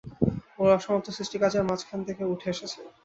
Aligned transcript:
ওর 0.59 0.69
অসমাপ্ত 0.77 1.07
সৃষ্টিকাজের 1.17 1.67
মাঝখান 1.69 1.99
থেকে 2.07 2.23
উঠে 2.33 2.47
এসেছে। 2.53 2.79